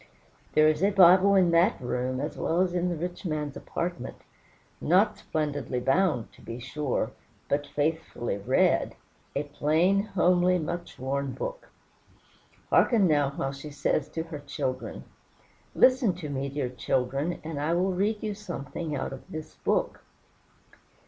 [0.53, 4.15] There is a Bible in that room, as well as in the rich man's apartment.
[4.81, 7.11] Not splendidly bound, to be sure,
[7.47, 8.95] but faithfully read
[9.35, 11.69] a plain, homely, much worn book.
[12.71, 15.03] Hearken now while she says to her children,
[15.75, 20.01] "Listen to me, dear children, and I will read you something out of this book.